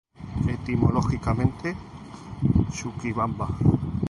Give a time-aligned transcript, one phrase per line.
[0.47, 1.75] Etimológicamente,
[2.71, 3.47] Chuquibamba.